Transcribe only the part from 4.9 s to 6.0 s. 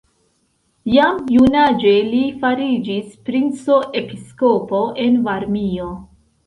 en Varmio.